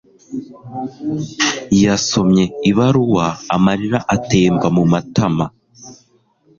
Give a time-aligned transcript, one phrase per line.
[1.83, 5.45] Yasomye ibaruwa amarira atemba mumatama.